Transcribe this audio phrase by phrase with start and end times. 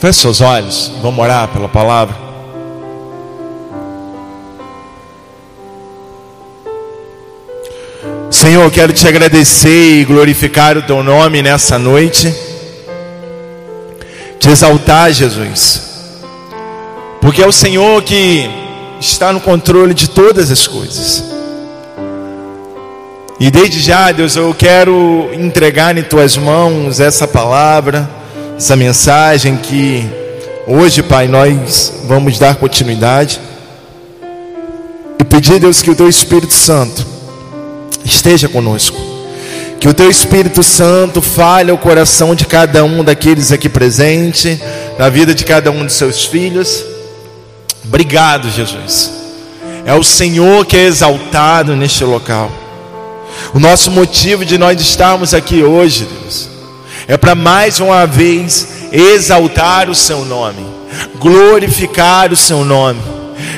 [0.00, 2.14] Feche seus olhos, vamos orar pela palavra.
[8.30, 12.32] Senhor, eu quero te agradecer e glorificar o teu nome nessa noite,
[14.38, 15.82] te exaltar, Jesus,
[17.20, 18.48] porque é o Senhor que
[19.00, 21.24] está no controle de todas as coisas.
[23.40, 28.17] E desde já, Deus, eu quero entregar em tuas mãos essa palavra,
[28.58, 30.04] essa mensagem que
[30.66, 33.40] hoje, Pai, nós vamos dar continuidade.
[35.16, 37.06] E pedir, Deus, que o teu Espírito Santo
[38.04, 38.98] esteja conosco.
[39.78, 44.60] Que o teu Espírito Santo fale ao coração de cada um daqueles aqui presente,
[44.98, 46.84] na vida de cada um de seus filhos.
[47.84, 49.12] Obrigado, Jesus.
[49.86, 52.50] É o Senhor que é exaltado neste local.
[53.54, 56.57] O nosso motivo de nós estarmos aqui hoje, Deus,
[57.08, 60.64] é para mais uma vez exaltar o Seu nome,
[61.18, 63.00] glorificar o Seu nome.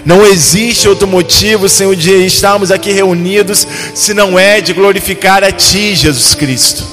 [0.04, 5.50] Não existe outro motivo, Senhor, de estarmos aqui reunidos, se não é de glorificar a
[5.50, 6.84] Ti, Jesus Cristo.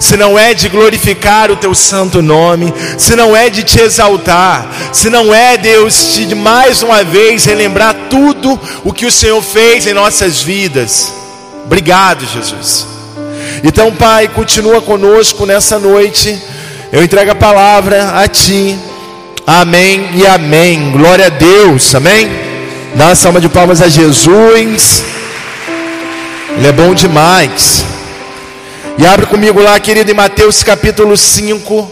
[0.00, 4.66] Se não é de glorificar o Teu santo nome, se não é de Te exaltar,
[4.92, 9.86] se não é, Deus, de mais uma vez relembrar tudo o que o Senhor fez
[9.86, 11.12] em nossas vidas.
[11.64, 12.86] Obrigado, Jesus.
[13.62, 16.40] Então, Pai, continua conosco nessa noite.
[16.92, 18.78] Eu entrego a palavra a Ti.
[19.46, 20.90] Amém e amém.
[20.90, 21.94] Glória a Deus.
[21.94, 22.30] Amém.
[22.94, 25.04] Dá uma salva de palmas a Jesus.
[26.56, 27.84] Ele é bom demais.
[28.98, 31.90] E abre comigo lá, querido, em Mateus capítulo 5.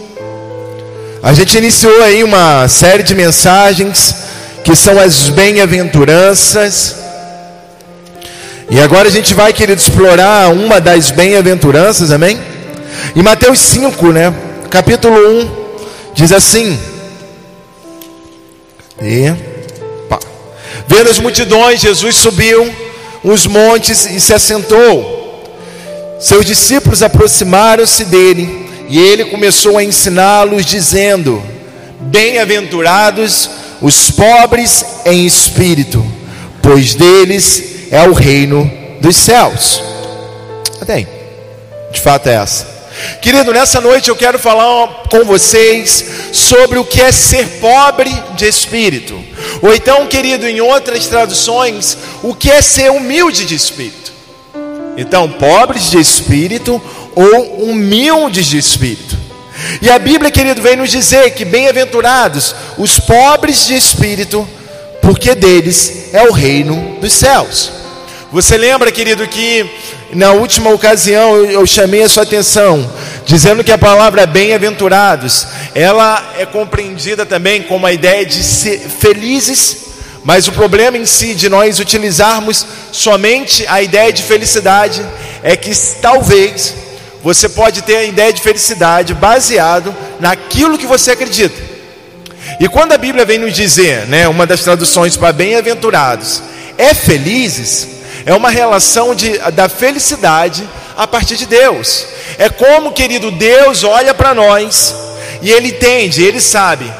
[1.23, 4.15] A gente iniciou aí uma série de mensagens
[4.63, 7.00] que são as bem-aventuranças.
[8.73, 12.39] E agora a gente vai, querido, explorar uma das bem-aventuranças, amém?
[13.13, 14.33] Em Mateus 5, né?
[14.69, 15.49] Capítulo 1,
[16.13, 16.79] diz assim:
[19.01, 19.29] E
[20.07, 20.17] pá.
[20.87, 22.73] Vendo as multidões, Jesus subiu
[23.21, 25.43] os montes e se assentou.
[26.17, 31.43] Seus discípulos aproximaram-se dele e ele começou a ensiná-los, dizendo:
[31.99, 33.49] Bem-aventurados
[33.81, 36.01] os pobres em espírito,
[36.61, 38.71] pois deles é o reino
[39.01, 39.83] dos céus.
[40.81, 41.05] Até
[41.91, 42.71] De fato é essa.
[43.21, 48.47] Querido, nessa noite eu quero falar com vocês sobre o que é ser pobre de
[48.47, 49.21] espírito.
[49.61, 54.11] Ou então, querido, em outras traduções, o que é ser humilde de espírito.
[54.97, 56.81] Então, pobres de espírito
[57.15, 59.17] ou humildes de espírito.
[59.81, 64.47] E a Bíblia, querido, vem nos dizer que bem-aventurados os pobres de espírito,
[65.01, 67.80] porque deles é o reino dos céus.
[68.31, 69.69] Você lembra, querido, que
[70.13, 72.89] na última ocasião eu, chamei a sua atenção,
[73.25, 79.79] dizendo que a palavra bem-aventurados, ela é compreendida também como a ideia de ser felizes,
[80.23, 85.05] mas o problema em si de nós utilizarmos somente a ideia de felicidade
[85.43, 86.73] é que talvez
[87.21, 91.61] você pode ter a ideia de felicidade baseado naquilo que você acredita.
[92.61, 96.41] E quando a Bíblia vem nos dizer, né, uma das traduções para bem-aventurados,
[96.77, 102.05] é felizes, é uma relação de, da felicidade a partir de Deus.
[102.37, 104.93] É como, querido, Deus olha para nós
[105.41, 106.91] e Ele entende, Ele sabe.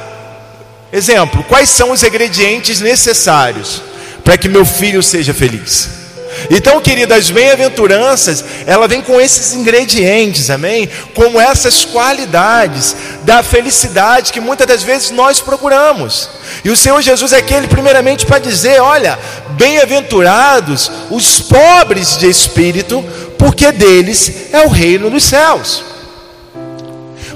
[0.92, 3.82] Exemplo, quais são os ingredientes necessários
[4.24, 6.01] para que meu filho seja feliz?
[6.50, 10.90] Então, querido, as bem-aventuranças, ela vem com esses ingredientes, amém?
[11.14, 16.30] Com essas qualidades da felicidade que muitas das vezes nós procuramos.
[16.64, 19.18] E o Senhor Jesus é aquele, primeiramente, para dizer: olha,
[19.52, 23.04] bem-aventurados os pobres de espírito,
[23.38, 25.84] porque deles é o reino dos céus.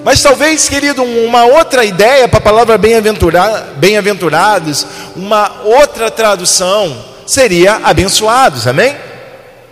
[0.04, 8.68] Mas talvez, querido, uma outra ideia para a palavra bem-aventurados, uma outra tradução seria abençoados,
[8.68, 8.96] amém?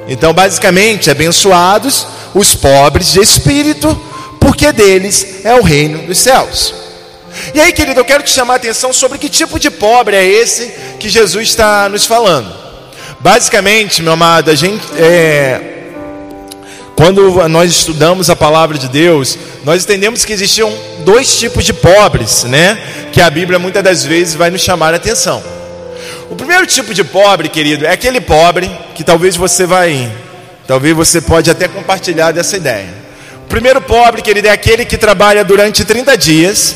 [0.08, 4.00] Então, basicamente, abençoados os pobres de espírito,
[4.40, 6.74] porque deles é o reino dos céus.
[7.54, 10.26] E aí, querido, eu quero te chamar a atenção sobre que tipo de pobre é
[10.26, 12.54] esse que Jesus está nos falando.
[13.20, 15.74] Basicamente, meu amado, a gente é,
[16.96, 22.44] quando nós estudamos a palavra de Deus, nós entendemos que existiam dois tipos de pobres,
[22.44, 22.78] né?
[23.12, 25.44] Que a Bíblia muitas das vezes vai nos chamar a atenção.
[26.34, 30.12] O primeiro tipo de pobre, querido, é aquele pobre que talvez você vai,
[30.66, 32.90] talvez você pode até compartilhar dessa ideia.
[33.46, 36.76] O primeiro pobre, querido, é aquele que trabalha durante 30 dias,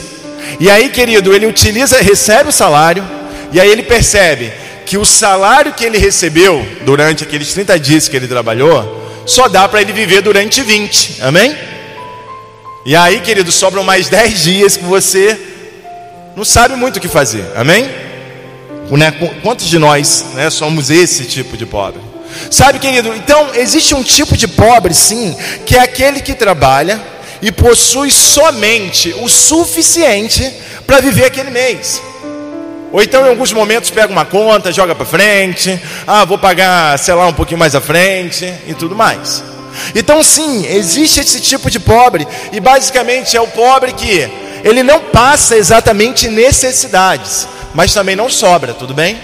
[0.59, 3.04] e aí, querido, ele utiliza, recebe o salário,
[3.51, 4.54] e aí ele percebe
[4.86, 9.68] que o salário que ele recebeu durante aqueles 30 dias que ele trabalhou, só dá
[9.68, 11.57] para ele viver durante 20, amém?
[12.86, 15.36] E aí, querido, sobram mais 10 dias que você
[16.36, 18.06] não sabe muito o que fazer, amém?
[18.91, 19.11] Né?
[19.41, 22.01] Quantos de nós né, somos esse tipo de pobre?
[22.51, 25.35] Sabe, querido, então existe um tipo de pobre, sim,
[25.65, 27.01] que é aquele que trabalha
[27.41, 30.53] e possui somente o suficiente
[30.85, 32.01] para viver aquele mês.
[32.91, 37.13] Ou então, em alguns momentos, pega uma conta, joga para frente, ah, vou pagar, sei
[37.13, 39.43] lá, um pouquinho mais à frente e tudo mais.
[39.93, 44.29] Então, sim, existe esse tipo de pobre, e basicamente é o pobre que
[44.63, 49.17] ele não passa exatamente necessidades, mas também não sobra, tudo bem?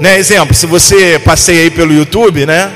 [0.00, 2.70] Né, exemplo, se você passeia aí pelo YouTube, né?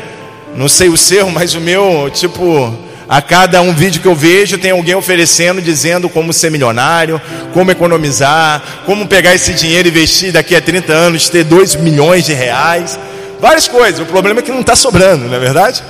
[0.57, 2.75] Não sei o seu, mas o meu, tipo,
[3.09, 7.21] a cada um vídeo que eu vejo, tem alguém oferecendo, dizendo como ser milionário,
[7.53, 12.25] como economizar, como pegar esse dinheiro e investir daqui a 30 anos, ter 2 milhões
[12.25, 12.99] de reais.
[13.41, 14.01] Várias coisas.
[14.01, 15.83] O problema é que não está sobrando, não é verdade?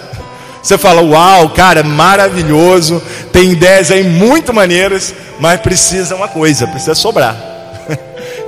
[0.62, 3.02] Você fala, uau, cara, maravilhoso,
[3.32, 7.49] tem ideias aí muito maneiras, mas precisa uma coisa, precisa sobrar.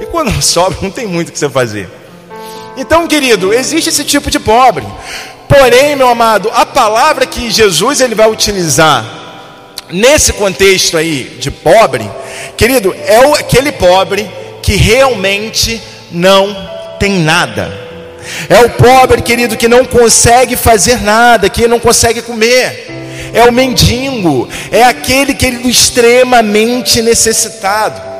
[0.02, 1.88] E quando sobra, não tem muito o que você fazer.
[2.76, 4.86] Então, querido, existe esse tipo de pobre.
[5.48, 9.04] Porém, meu amado, a palavra que Jesus ele vai utilizar
[9.90, 12.10] nesse contexto aí de pobre,
[12.56, 14.28] querido, é aquele pobre
[14.62, 16.56] que realmente não
[16.98, 17.70] tem nada.
[18.48, 23.30] É o pobre, querido, que não consegue fazer nada, que não consegue comer.
[23.34, 28.11] É o mendigo, é aquele que ele extremamente necessitado.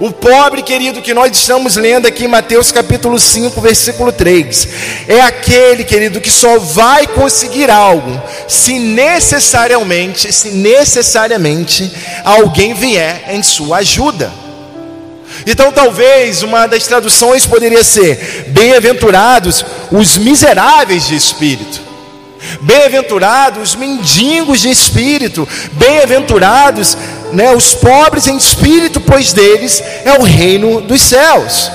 [0.00, 4.68] O pobre, querido, que nós estamos lendo aqui em Mateus capítulo 5, versículo 3,
[5.06, 8.18] é aquele, querido, que só vai conseguir algo
[8.48, 11.92] se necessariamente, se necessariamente
[12.24, 14.32] alguém vier em sua ajuda.
[15.46, 21.90] Então, talvez uma das traduções poderia ser: bem-aventurados os miseráveis de espírito.
[22.62, 26.96] Bem-aventurados os mendigos de espírito, bem-aventurados
[27.32, 31.70] né, os pobres em espírito, pois deles é o reino dos céus.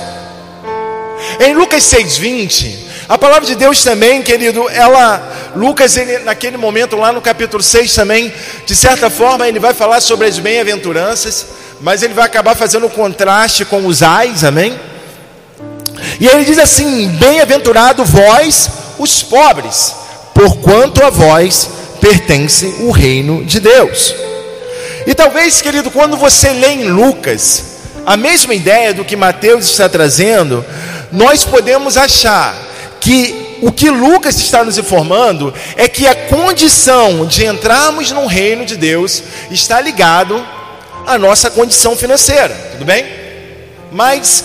[1.40, 7.12] Em Lucas 6,20, a palavra de Deus também, querido, ela, Lucas, ele, naquele momento, lá
[7.12, 8.34] no capítulo 6 também,
[8.66, 11.46] de certa forma, ele vai falar sobre as bem-aventuranças,
[11.82, 14.80] mas ele vai acabar fazendo um contraste com os ais, amém?
[16.20, 19.94] E ele diz assim: Bem-aventurado vós, os pobres,
[20.34, 21.70] porquanto a vós
[22.02, 24.16] pertence o reino de Deus.
[25.06, 27.64] E talvez, querido, quando você lê em Lucas,
[28.06, 30.66] a mesma ideia do que Mateus está trazendo,
[31.12, 32.56] nós podemos achar
[33.00, 38.66] que o que Lucas está nos informando é que a condição de entrarmos no reino
[38.66, 40.46] de Deus está ligado
[41.06, 43.06] à nossa condição financeira, tudo bem?
[43.92, 44.44] Mas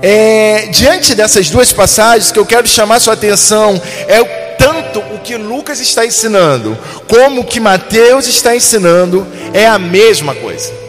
[0.00, 5.36] é, diante dessas duas passagens que eu quero chamar sua atenção é tanto o que
[5.36, 6.76] Lucas está ensinando,
[7.08, 10.84] como o que Mateus está ensinando, é a mesma coisa.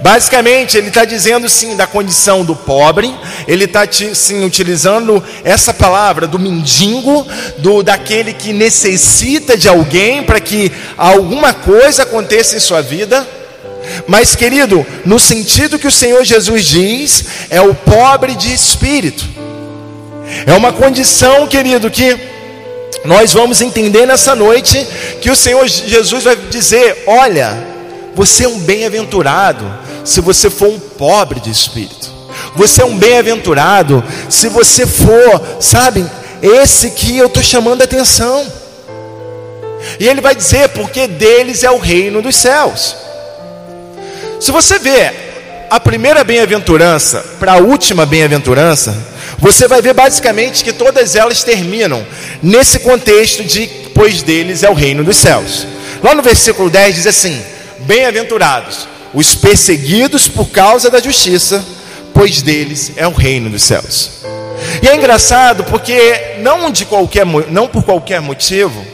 [0.00, 3.14] Basicamente, ele está dizendo sim da condição do pobre,
[3.46, 7.26] ele está sim utilizando essa palavra do mendigo,
[7.58, 13.26] do daquele que necessita de alguém para que alguma coisa aconteça em sua vida.
[14.06, 19.24] Mas, querido, no sentido que o Senhor Jesus diz, é o pobre de espírito.
[20.46, 22.37] É uma condição, querido, que
[23.04, 24.86] nós vamos entender nessa noite
[25.20, 27.56] que o Senhor Jesus vai dizer: Olha,
[28.14, 29.64] você é um bem-aventurado
[30.04, 32.08] se você for um pobre de espírito.
[32.54, 36.04] Você é um bem-aventurado se você for, sabe,
[36.42, 38.46] esse que eu estou chamando a atenção.
[40.00, 42.96] E ele vai dizer: Porque deles é o reino dos céus.
[44.40, 45.12] Se você vê
[45.70, 48.96] a primeira bem-aventurança para a última bem-aventurança,
[49.38, 52.04] você vai ver basicamente que todas elas terminam
[52.42, 55.66] nesse contexto de pois deles é o reino dos céus.
[56.02, 57.40] Lá no versículo 10 diz assim:
[57.80, 61.64] Bem-aventurados os perseguidos por causa da justiça,
[62.12, 64.10] pois deles é o reino dos céus.
[64.82, 68.84] E é engraçado porque não de qualquer não por qualquer motivo,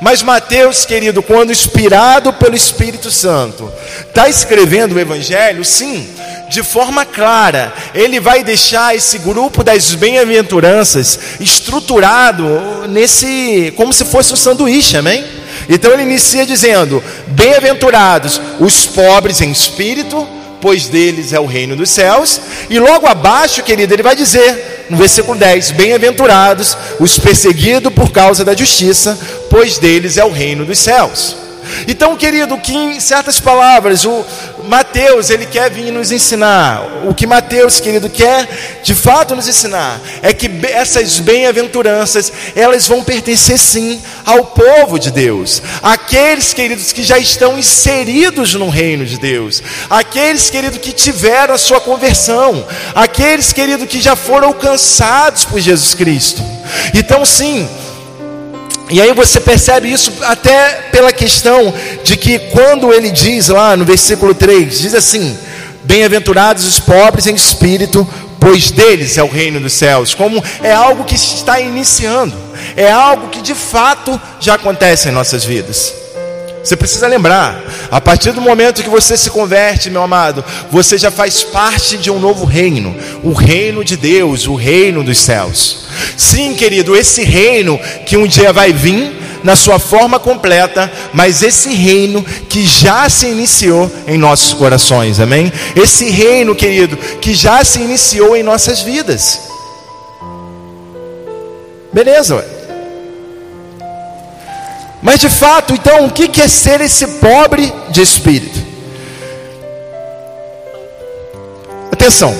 [0.00, 3.70] mas Mateus, querido, quando inspirado pelo Espírito Santo,
[4.00, 6.08] está escrevendo o Evangelho, sim,
[6.48, 14.32] de forma clara, ele vai deixar esse grupo das bem-aventuranças estruturado nesse, como se fosse
[14.32, 15.24] um sanduíche, amém?
[15.68, 20.26] Então ele inicia dizendo: Bem-aventurados os pobres em espírito,
[20.60, 22.40] pois deles é o reino dos céus.
[22.70, 28.44] E logo abaixo, querido, ele vai dizer, no versículo 10: Bem-aventurados os perseguidos por causa
[28.44, 29.18] da justiça,
[29.50, 31.36] pois deles é o reino dos céus.
[31.88, 34.24] Então, querido, que em certas palavras, o,
[34.68, 36.82] Mateus, ele quer vir nos ensinar.
[37.04, 38.48] O que Mateus, querido, quer
[38.82, 45.10] de fato nos ensinar é que essas bem-aventuranças, elas vão pertencer sim ao povo de
[45.10, 45.62] Deus.
[45.82, 49.62] Aqueles, queridos, que já estão inseridos no reino de Deus.
[49.88, 52.66] Aqueles, querido, que tiveram a sua conversão.
[52.94, 56.42] Aqueles, querido, que já foram alcançados por Jesus Cristo.
[56.94, 57.68] Então, sim,
[58.90, 61.72] e aí você percebe isso até pela questão
[62.02, 65.36] de que quando ele diz lá no versículo 3, diz assim:
[65.84, 68.06] Bem-aventurados os pobres em espírito,
[68.38, 70.14] pois deles é o reino dos céus.
[70.14, 72.34] Como é algo que está iniciando,
[72.76, 76.03] é algo que de fato já acontece em nossas vidas.
[76.64, 81.10] Você precisa lembrar, a partir do momento que você se converte, meu amado, você já
[81.10, 85.84] faz parte de um novo reino, o reino de Deus, o reino dos céus.
[86.16, 91.68] Sim, querido, esse reino que um dia vai vir na sua forma completa, mas esse
[91.74, 95.52] reino que já se iniciou em nossos corações, amém?
[95.76, 99.38] Esse reino, querido, que já se iniciou em nossas vidas.
[101.92, 102.53] Beleza, ué.
[105.04, 108.58] Mas de fato, então, o que é ser esse pobre de espírito?
[111.92, 112.34] Atenção,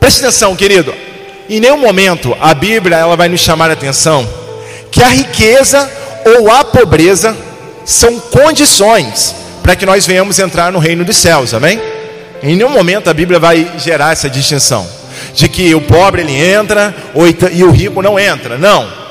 [0.00, 0.92] preste atenção, querido.
[1.48, 4.28] Em nenhum momento a Bíblia ela vai nos chamar a atenção
[4.90, 5.88] que a riqueza
[6.24, 7.36] ou a pobreza
[7.84, 11.80] são condições para que nós venhamos entrar no reino dos céus, amém?
[12.42, 14.88] Em nenhum momento a Bíblia vai gerar essa distinção
[15.34, 16.92] de que o pobre ele entra
[17.52, 18.58] e o rico não entra.
[18.58, 19.01] Não.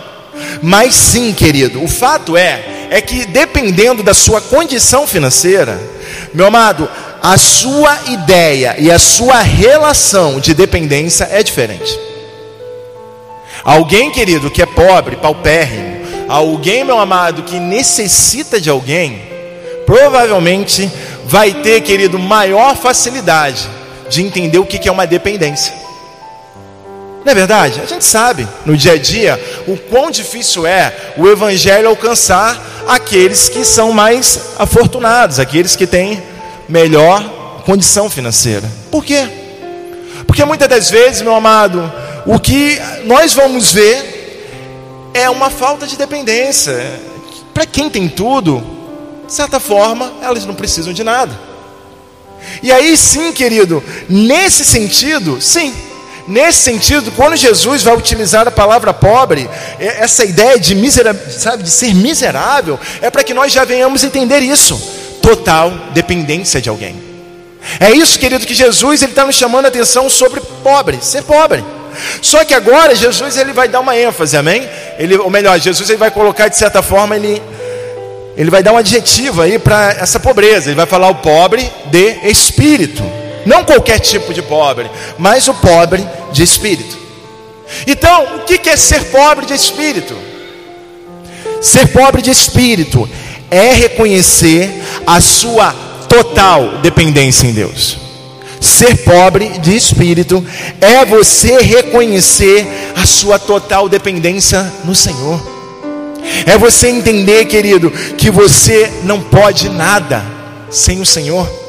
[0.61, 5.79] Mas sim, querido, o fato é é que dependendo da sua condição financeira,
[6.33, 6.89] meu amado,
[7.23, 11.97] a sua ideia e a sua relação de dependência é diferente.
[13.63, 19.21] Alguém, querido, que é pobre, paupérrimo, alguém, meu amado, que necessita de alguém,
[19.85, 20.91] provavelmente
[21.25, 23.69] vai ter, querido, maior facilidade
[24.09, 25.80] de entender o que é uma dependência.
[27.23, 27.79] Não é verdade?
[27.81, 33.47] A gente sabe no dia a dia o quão difícil é o evangelho alcançar aqueles
[33.47, 36.21] que são mais afortunados, aqueles que têm
[36.67, 38.67] melhor condição financeira.
[38.89, 39.27] Por quê?
[40.25, 41.91] Porque muitas das vezes, meu amado,
[42.25, 46.99] o que nós vamos ver é uma falta de dependência.
[47.53, 48.63] Para quem tem tudo,
[49.27, 51.37] de certa forma, elas não precisam de nada.
[52.63, 55.73] E aí sim, querido, nesse sentido, sim,
[56.31, 61.61] Nesse sentido, quando Jesus vai utilizar a palavra pobre, é, essa ideia de, misera, sabe,
[61.61, 64.81] de ser miserável, é para que nós já venhamos entender isso.
[65.21, 66.95] Total dependência de alguém.
[67.81, 71.65] É isso, querido, que Jesus ele está nos chamando a atenção sobre pobre, ser pobre.
[72.21, 74.69] Só que agora Jesus ele vai dar uma ênfase, amém?
[74.97, 77.41] Ele, ou melhor, Jesus ele vai colocar de certa forma ele
[78.37, 80.69] ele vai dar um adjetivo aí para essa pobreza.
[80.69, 83.03] Ele vai falar o pobre de espírito.
[83.45, 86.97] Não qualquer tipo de pobre, mas o pobre de espírito.
[87.87, 90.15] Então, o que é ser pobre de espírito?
[91.61, 93.09] Ser pobre de espírito
[93.49, 94.69] é reconhecer
[95.05, 95.73] a sua
[96.07, 97.97] total dependência em Deus.
[98.59, 100.45] Ser pobre de espírito
[100.79, 105.41] é você reconhecer a sua total dependência no Senhor.
[106.45, 110.23] É você entender, querido, que você não pode nada
[110.69, 111.60] sem o Senhor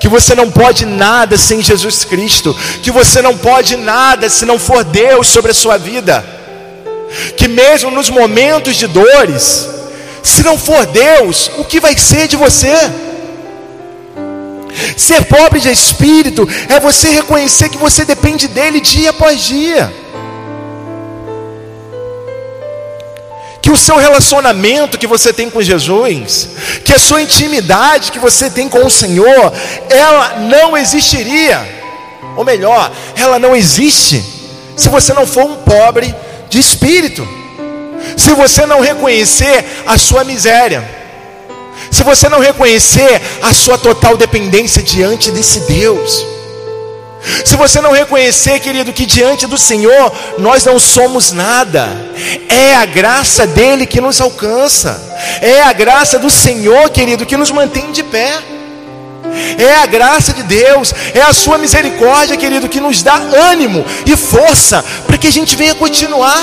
[0.00, 4.58] que você não pode nada sem Jesus Cristo, que você não pode nada se não
[4.58, 6.24] for Deus sobre a sua vida,
[7.36, 9.68] que mesmo nos momentos de dores,
[10.22, 12.74] se não for Deus, o que vai ser de você?
[14.96, 19.92] Ser pobre de espírito é você reconhecer que você depende dele dia após dia.
[23.68, 26.48] Que o seu relacionamento que você tem com Jesus,
[26.82, 29.52] que a sua intimidade que você tem com o Senhor,
[29.90, 31.60] ela não existiria,
[32.34, 34.24] ou melhor, ela não existe,
[34.74, 36.14] se você não for um pobre
[36.48, 37.28] de espírito,
[38.16, 40.82] se você não reconhecer a sua miséria,
[41.90, 46.37] se você não reconhecer a sua total dependência diante desse Deus.
[47.44, 51.88] Se você não reconhecer, querido, que diante do Senhor nós não somos nada,
[52.48, 55.00] é a graça dele que nos alcança,
[55.40, 58.38] é a graça do Senhor, querido, que nos mantém de pé.
[59.58, 64.16] É a graça de Deus, é a sua misericórdia, querido, que nos dá ânimo e
[64.16, 66.42] força para que a gente venha continuar.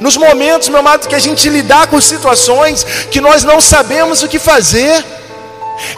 [0.00, 4.28] Nos momentos, meu amado, que a gente lidar com situações que nós não sabemos o
[4.28, 5.04] que fazer,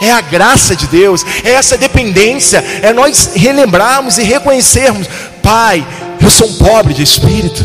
[0.01, 5.09] é a graça de Deus, é essa dependência, é nós relembrarmos e reconhecermos:
[5.43, 5.87] Pai,
[6.21, 7.65] eu sou um pobre de espírito,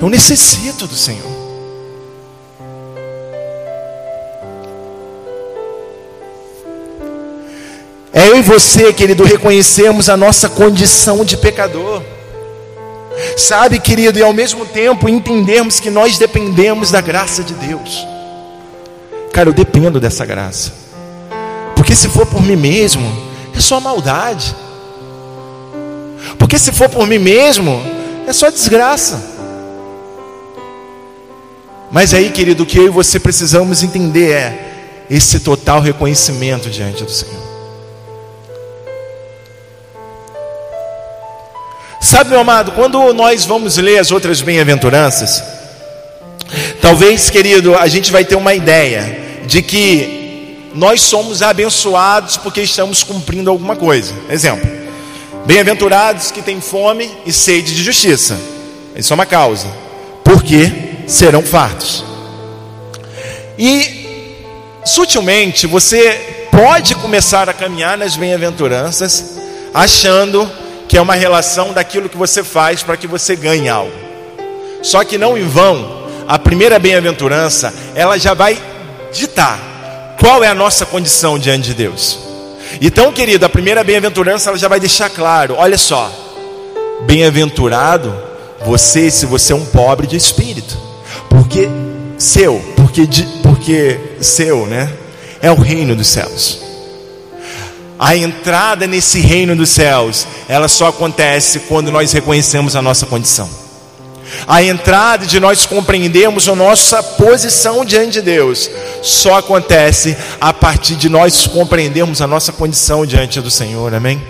[0.00, 1.36] eu necessito do Senhor.
[8.12, 12.02] É eu e você, querido, reconhecermos a nossa condição de pecador.
[13.36, 18.06] Sabe, querido, e ao mesmo tempo entendermos que nós dependemos da graça de Deus.
[19.36, 20.72] Cara, eu dependo dessa graça.
[21.74, 23.04] Porque se for por mim mesmo,
[23.54, 24.56] é só maldade.
[26.38, 27.78] Porque se for por mim mesmo,
[28.26, 29.22] é só desgraça.
[31.92, 37.04] Mas aí, querido, o que eu e você precisamos entender é esse total reconhecimento diante
[37.04, 37.42] do Senhor.
[42.00, 45.44] Sabe, meu amado, quando nós vamos ler as outras bem-aventuranças,
[46.80, 53.02] talvez, querido, a gente vai ter uma ideia de que nós somos abençoados porque estamos
[53.02, 54.14] cumprindo alguma coisa.
[54.28, 54.68] Exemplo:
[55.46, 58.38] bem-aventurados que têm fome e sede de justiça.
[58.94, 59.68] Isso é uma causa.
[60.22, 60.70] Porque
[61.06, 62.04] serão fartos.
[63.58, 64.34] E
[64.84, 69.36] sutilmente você pode começar a caminhar nas bem-aventuranças
[69.72, 70.50] achando
[70.88, 73.92] que é uma relação daquilo que você faz para que você ganhe algo.
[74.82, 78.56] Só que não em vão, a primeira bem-aventurança, ela já vai
[79.12, 82.18] ditar qual é a nossa condição diante de Deus.
[82.80, 86.10] Então, querido, a primeira bem-aventurança ela já vai deixar claro, olha só,
[87.06, 88.14] bem-aventurado
[88.64, 90.76] você se você é um pobre de espírito,
[91.28, 91.68] porque
[92.18, 93.08] seu, porque
[93.42, 94.92] porque seu, né?
[95.40, 96.60] É o reino dos céus.
[97.98, 103.48] A entrada nesse reino dos céus, ela só acontece quando nós reconhecemos a nossa condição.
[104.46, 108.70] A entrada de nós compreendermos a nossa posição diante de Deus
[109.02, 114.22] só acontece a partir de nós compreendermos a nossa condição diante do Senhor, amém?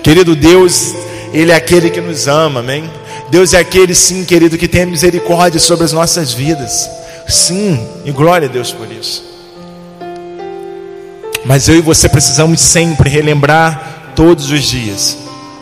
[0.00, 0.94] Querido Deus,
[1.32, 2.88] Ele é aquele que nos ama, amém?
[3.30, 6.88] Deus é aquele, sim, querido, que tem misericórdia sobre as nossas vidas,
[7.26, 9.24] sim, e glória a Deus por isso.
[11.44, 15.16] Mas eu e você precisamos sempre relembrar todos os dias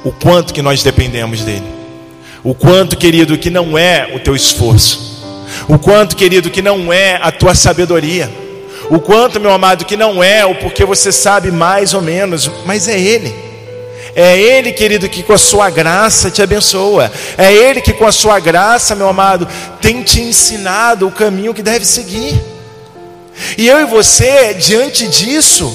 [0.05, 1.80] o quanto que nós dependemos dele.
[2.43, 5.23] O quanto, querido, que não é o teu esforço.
[5.69, 8.31] O quanto, querido, que não é a tua sabedoria.
[8.89, 12.89] O quanto, meu amado, que não é o porque você sabe mais ou menos, mas
[12.89, 13.51] é ele.
[14.15, 17.11] É Ele, querido, que com a sua graça te abençoa.
[17.39, 19.47] É Ele que com a sua graça, meu amado,
[19.81, 22.41] tem te ensinado o caminho que deve seguir.
[23.57, 25.75] E eu e você, diante disso,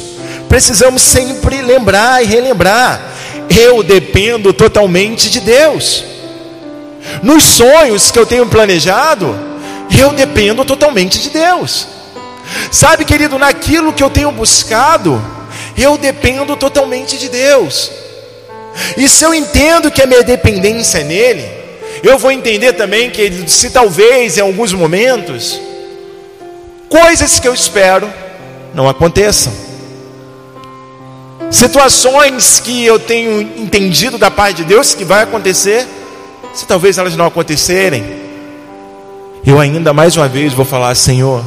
[0.50, 3.02] precisamos sempre lembrar e relembrar:
[3.50, 6.04] eu dependo totalmente de Deus.
[7.22, 9.36] Nos sonhos que eu tenho planejado,
[9.98, 11.88] eu dependo totalmente de Deus.
[12.72, 15.22] Sabe, querido, naquilo que eu tenho buscado,
[15.78, 17.92] eu dependo totalmente de Deus.
[18.98, 21.50] E se eu entendo que a minha dependência é nele,
[22.04, 25.60] eu vou entender também que se talvez em alguns momentos
[26.90, 28.12] coisas que eu espero
[28.74, 29.54] não aconteçam.
[31.50, 35.88] Situações que eu tenho entendido da parte de Deus que vai acontecer,
[36.56, 38.04] se talvez elas não acontecerem,
[39.46, 41.46] eu ainda mais uma vez vou falar: Senhor,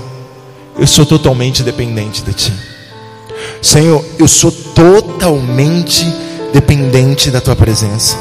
[0.79, 2.53] eu sou totalmente dependente de Ti.
[3.63, 6.05] Senhor, eu sou totalmente
[6.53, 8.17] dependente da Tua presença.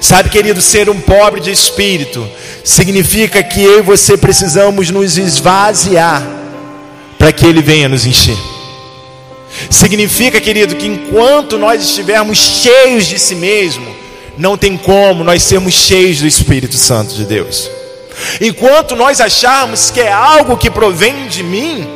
[0.00, 2.26] Sabe, querido, ser um pobre de espírito
[2.64, 6.22] significa que eu e você precisamos nos esvaziar
[7.18, 8.38] para que Ele venha nos encher.
[9.68, 14.05] Significa, querido, que enquanto nós estivermos cheios de si mesmo,
[14.36, 17.70] não tem como nós sermos cheios do Espírito Santo de Deus.
[18.40, 21.86] Enquanto nós acharmos que é algo que provém de mim,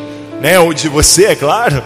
[0.40, 1.83] né, ou de você, é claro,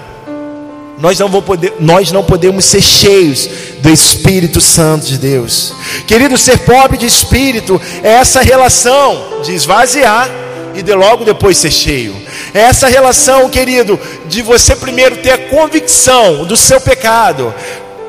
[0.99, 3.49] nós não, vamos poder, nós não podemos ser cheios
[3.81, 5.75] do Espírito Santo de Deus.
[6.07, 10.31] Querido, ser pobre de espírito é essa relação de esvaziar
[10.75, 12.15] e de logo depois ser cheio.
[12.53, 17.53] É essa relação, querido, de você primeiro ter a convicção do seu pecado,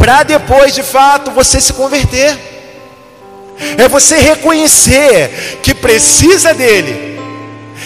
[0.05, 2.37] para depois de fato você se converter.
[3.75, 7.15] É você reconhecer que precisa dele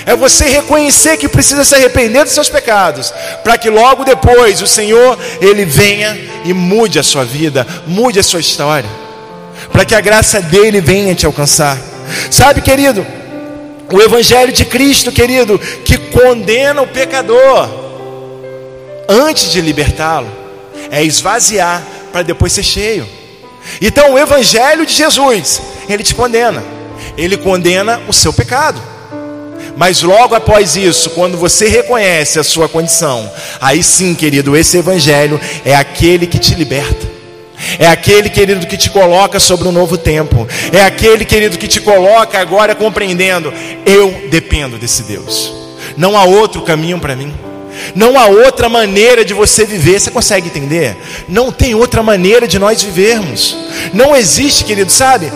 [0.05, 4.67] é você reconhecer que precisa se arrepender dos seus pecados, para que logo depois o
[4.67, 8.89] Senhor ele venha e mude a sua vida, mude a sua história,
[9.71, 11.77] para que a graça dele venha te alcançar.
[12.32, 13.05] Sabe, querido,
[13.91, 17.69] o evangelho de Cristo, querido, que condena o pecador
[19.08, 20.32] antes de libertá-lo,
[20.89, 23.08] é esvaziar para depois ser cheio.
[23.82, 26.63] Então, o evangelho de Jesus, ele te condena.
[27.17, 28.82] Ele condena o seu pecado.
[29.78, 35.39] Mas logo após isso, quando você reconhece a sua condição, aí sim, querido, esse evangelho
[35.63, 37.08] é aquele que te liberta.
[37.78, 40.48] É aquele, querido, que te coloca sobre um novo tempo.
[40.72, 43.54] É aquele, querido, que te coloca agora compreendendo:
[43.86, 45.54] eu dependo desse Deus.
[45.98, 47.34] Não há outro caminho para mim.
[47.95, 49.99] Não há outra maneira de você viver.
[49.99, 50.97] Você consegue entender?
[51.28, 53.56] Não tem outra maneira de nós vivermos.
[53.93, 55.32] Não existe, querido, sabe?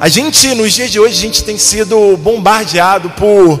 [0.00, 3.60] A gente, nos dias de hoje, a gente tem sido bombardeado por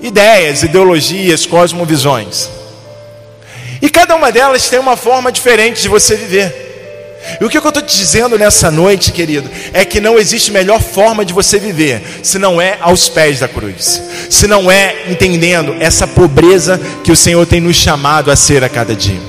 [0.00, 2.48] ideias, ideologias, cosmovisões.
[3.80, 6.71] E cada uma delas tem uma forma diferente de você viver.
[7.40, 10.80] E o que eu estou te dizendo nessa noite, querido, é que não existe melhor
[10.80, 15.76] forma de você viver se não é aos pés da cruz, se não é entendendo
[15.80, 19.20] essa pobreza que o Senhor tem nos chamado a ser a cada dia.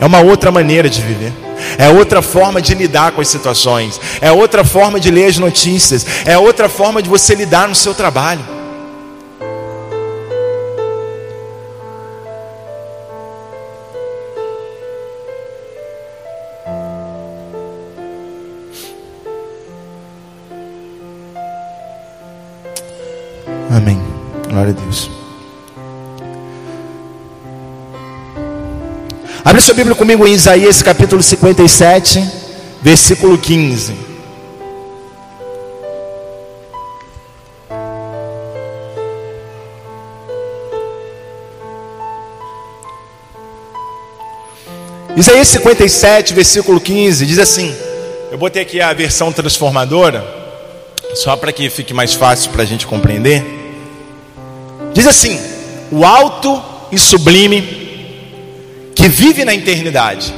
[0.00, 1.32] É uma outra maneira de viver.
[1.78, 6.06] É outra forma de lidar com as situações, é outra forma de ler as notícias,
[6.26, 8.55] é outra forma de você lidar no seu trabalho.
[29.46, 32.20] Abre sua Bíblia comigo em Isaías capítulo 57,
[32.82, 33.94] versículo 15.
[45.16, 47.72] Isaías 57, versículo 15, diz assim:
[48.32, 50.26] Eu botei aqui a versão transformadora,
[51.14, 53.44] só para que fique mais fácil para a gente compreender.
[54.92, 55.38] Diz assim:
[55.92, 57.85] o alto e sublime
[58.96, 60.34] que vive na eternidade,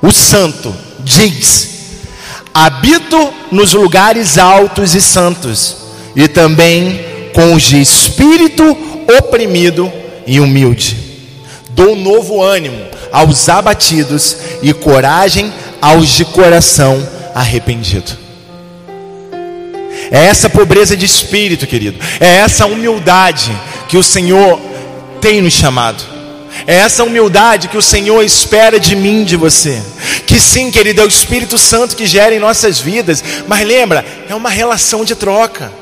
[0.00, 1.70] o santo, diz:
[2.52, 5.76] habito nos lugares altos e santos,
[6.14, 7.00] e também
[7.34, 8.64] com os de espírito
[9.18, 9.90] oprimido
[10.26, 10.96] e humilde.
[11.70, 15.50] Dou novo ânimo aos abatidos e coragem
[15.80, 18.18] aos de coração arrependido.
[20.10, 21.98] É essa pobreza de espírito, querido.
[22.18, 23.56] É essa humildade
[23.88, 24.60] que o Senhor
[25.20, 26.09] tem nos chamado.
[26.66, 29.80] É essa humildade que o Senhor espera de mim, de você.
[30.26, 33.22] Que sim, querido, é o Espírito Santo que gera em nossas vidas.
[33.46, 35.72] Mas lembra, é uma relação de troca.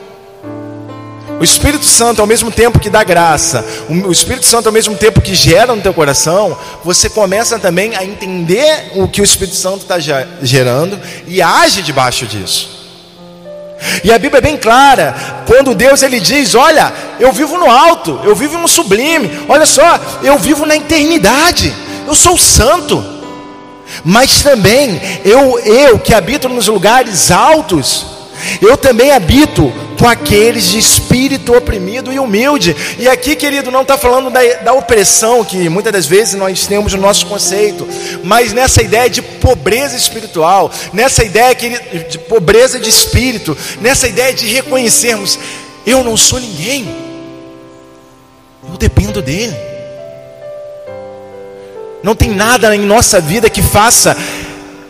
[1.40, 5.20] O Espírito Santo, ao mesmo tempo que dá graça, o Espírito Santo, ao mesmo tempo
[5.20, 9.82] que gera no teu coração, você começa também a entender o que o Espírito Santo
[9.82, 9.98] está
[10.42, 12.77] gerando e age debaixo disso.
[14.02, 15.14] E a Bíblia é bem clara,
[15.46, 19.44] quando Deus ele diz: "Olha, eu vivo no alto, eu vivo no sublime.
[19.48, 21.74] Olha só, eu vivo na eternidade.
[22.06, 23.04] Eu sou santo.
[24.04, 28.17] Mas também eu eu que habito nos lugares altos,
[28.60, 32.74] eu também habito com aqueles de espírito oprimido e humilde.
[32.98, 36.94] E aqui, querido, não está falando da, da opressão que muitas das vezes nós temos
[36.94, 37.86] no nosso conceito,
[38.22, 41.54] mas nessa ideia de pobreza espiritual, nessa ideia
[42.08, 45.38] de pobreza de espírito, nessa ideia de reconhecermos:
[45.84, 46.94] eu não sou ninguém,
[48.68, 49.56] eu dependo dEle.
[52.02, 54.16] Não tem nada em nossa vida que faça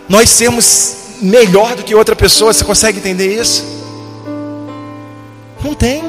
[0.08, 2.52] nós sermos melhor do que outra pessoa.
[2.52, 3.64] Você consegue entender isso?
[5.62, 6.02] Não tem.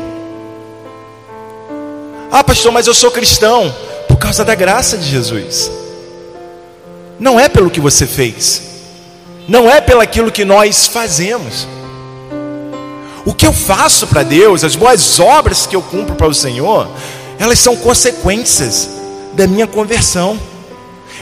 [2.32, 3.74] Ah, pastor, mas eu sou cristão
[4.08, 5.72] por causa da graça de Jesus.
[7.19, 8.62] Não é pelo que você fez.
[9.48, 11.67] Não é pelo aquilo que nós fazemos.
[13.26, 16.88] O que eu faço para Deus, as boas obras que eu cumpro para o Senhor,
[17.38, 18.89] elas são consequências
[19.34, 20.39] da minha conversão.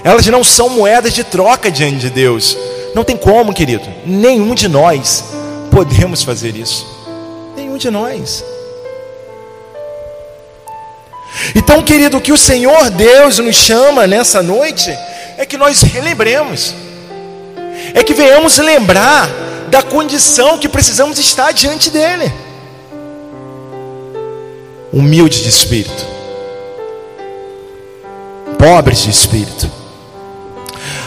[0.03, 2.57] Elas não são moedas de troca diante de Deus.
[2.97, 3.87] Não tem como, querido.
[4.07, 5.25] Nenhum de nós
[5.69, 6.83] podemos fazer isso.
[7.55, 8.43] Nenhum de nós.
[11.53, 14.89] Então, querido, o que o Senhor Deus nos chama nessa noite
[15.37, 16.73] é que nós relembremos,
[17.93, 19.29] é que venhamos lembrar
[19.69, 22.33] da condição que precisamos estar diante dEle.
[24.91, 26.03] Humilde de espírito,
[28.57, 29.76] pobres de espírito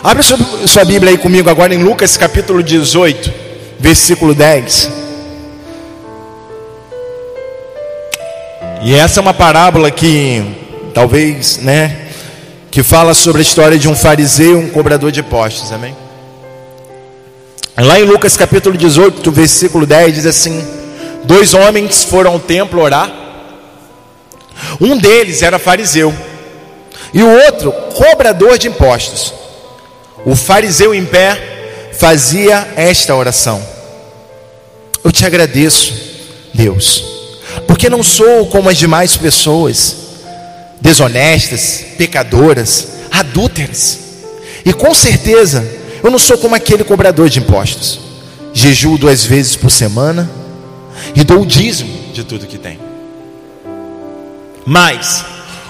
[0.02, 3.30] Abre sua Bíblia aí comigo agora em Lucas capítulo 18,
[3.78, 4.90] versículo 10.
[8.82, 10.42] E essa é uma parábola que
[10.94, 12.08] talvez, né,
[12.70, 15.94] que fala sobre a história de um fariseu um cobrador de impostos, amém?
[17.76, 20.66] Lá em Lucas capítulo 18, versículo 10 diz assim:
[21.24, 23.12] Dois homens foram ao templo orar.
[24.80, 26.14] Um deles era fariseu
[27.12, 29.39] e o outro cobrador de impostos.
[30.24, 33.62] O fariseu em pé fazia esta oração:
[35.02, 35.92] Eu te agradeço,
[36.52, 37.04] Deus,
[37.66, 39.96] porque não sou como as demais pessoas,
[40.80, 43.98] desonestas, pecadoras, adúlteras,
[44.64, 45.66] e com certeza
[46.02, 48.00] eu não sou como aquele cobrador de impostos.
[48.52, 50.28] Jejuo duas vezes por semana
[51.14, 52.78] e dou o dízimo de tudo que tem.
[54.66, 55.24] Mas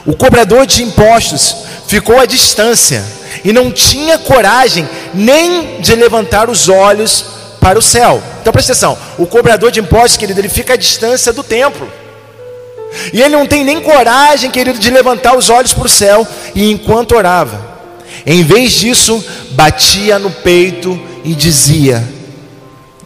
[0.06, 1.54] O cobrador de impostos
[1.86, 3.04] ficou à distância
[3.44, 7.24] e não tinha coragem nem de levantar os olhos
[7.60, 8.22] para o céu.
[8.40, 11.88] Então presta atenção: o cobrador de impostos, querido, ele fica à distância do templo.
[13.12, 16.26] E ele não tem nem coragem, querido, de levantar os olhos para o céu.
[16.54, 17.70] E enquanto orava,
[18.26, 22.02] em vez disso, batia no peito e dizia: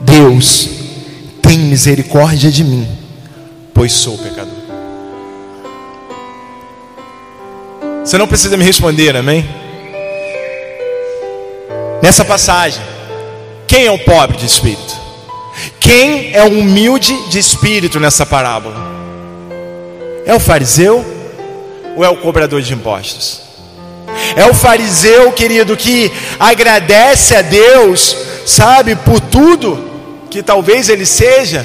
[0.01, 0.69] Deus,
[1.43, 2.89] tem misericórdia de mim,
[3.75, 4.55] pois sou pecador.
[8.05, 9.64] Você não precisa me responder, amém?
[12.03, 12.83] Nessa passagem,
[13.67, 14.95] quem é o pobre de espírito?
[15.81, 18.77] Quem é o humilde de espírito nessa parábola?
[20.27, 21.05] É o fariseu
[21.97, 23.43] ou é o cobrador de impostos?
[24.37, 29.93] É o fariseu, querido, que agradece a Deus, sabe, por tudo
[30.31, 31.65] que talvez ele seja,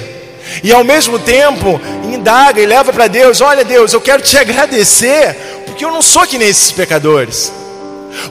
[0.63, 5.35] e ao mesmo tempo indaga e leva para Deus: Olha, Deus, eu quero te agradecer,
[5.65, 7.51] porque eu não sou que nem esses pecadores,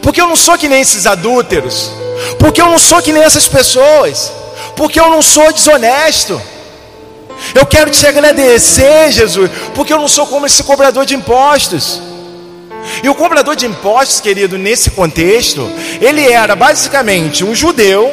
[0.03, 1.91] porque eu não sou que nem esses adúlteros,
[2.39, 4.33] porque eu não sou que nem essas pessoas,
[4.77, 6.41] porque eu não sou desonesto.
[7.55, 12.01] Eu quero te agradecer, Jesus, porque eu não sou como esse cobrador de impostos.
[13.03, 15.71] E o cobrador de impostos, querido, nesse contexto,
[16.01, 18.13] ele era basicamente um judeu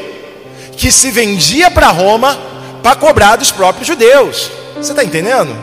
[0.77, 2.37] que se vendia para Roma
[2.83, 4.51] para cobrar dos próprios judeus.
[4.75, 5.55] Você está entendendo?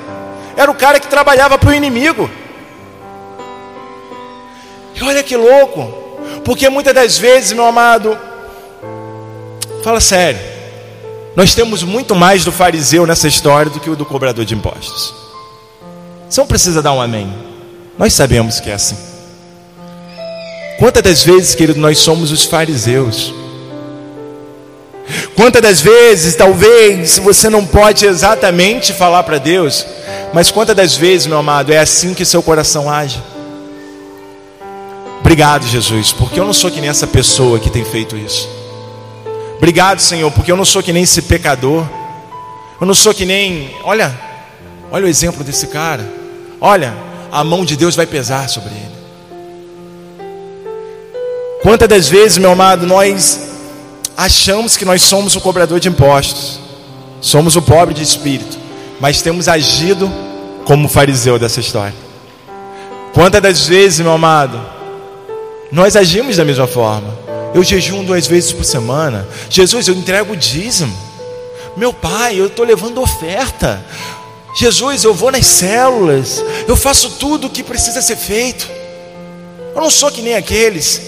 [0.57, 2.29] Era o cara que trabalhava para o inimigo.
[4.95, 6.02] E olha que louco,
[6.45, 8.17] porque muitas das vezes, meu amado,
[9.83, 10.41] fala sério,
[11.35, 15.15] nós temos muito mais do fariseu nessa história do que o do cobrador de impostos.
[16.29, 17.33] Você não precisa dar um amém.
[17.99, 18.97] Nós sabemos que é assim.
[20.79, 23.33] Quantas das vezes, querido, nós somos os fariseus?
[25.37, 29.87] Quantas das vezes, talvez, você não pode exatamente falar para Deus,
[30.33, 33.23] mas quantas das vezes, meu amado, é assim que seu coração age?
[35.23, 38.49] Obrigado, Jesus, porque eu não sou que nem essa pessoa que tem feito isso.
[39.57, 41.87] Obrigado, Senhor, porque eu não sou que nem esse pecador.
[42.81, 44.13] Eu não sou que nem, olha,
[44.91, 46.05] olha o exemplo desse cara.
[46.61, 46.93] Olha,
[47.31, 48.93] a mão de Deus vai pesar sobre ele.
[51.63, 53.53] Quantas das vezes, meu amado, nós
[54.17, 56.59] achamos que nós somos o cobrador de impostos,
[57.21, 58.59] somos o pobre de espírito,
[58.99, 60.13] mas temos agido
[60.65, 61.95] como fariseu dessa história.
[63.15, 64.61] Quantas das vezes, meu amado,
[65.73, 67.19] nós agimos da mesma forma.
[67.55, 69.27] Eu jejum duas vezes por semana.
[69.49, 70.95] Jesus, eu entrego o dízimo.
[71.75, 73.83] Meu pai, eu estou levando oferta.
[74.55, 76.45] Jesus, eu vou nas células.
[76.69, 78.71] Eu faço tudo o que precisa ser feito.
[79.75, 81.01] Eu não sou que nem aqueles.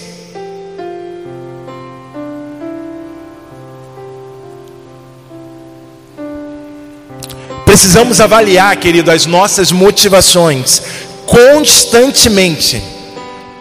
[7.65, 10.81] Precisamos avaliar, querido, as nossas motivações
[11.27, 12.94] constantemente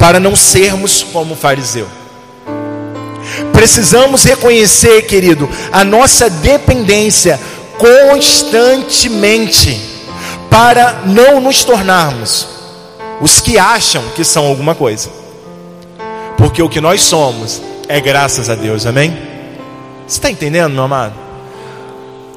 [0.05, 1.89] para não sermos como fariseu.
[3.55, 7.41] Precisamos reconhecer, querido, a nossa dependência
[7.79, 9.81] constantemente
[10.51, 12.47] para não nos tornarmos
[13.19, 15.09] os que acham que são alguma coisa.
[16.37, 19.17] Porque o que nós somos é graças a Deus, amém?
[20.07, 21.15] Você está entendendo, meu amado?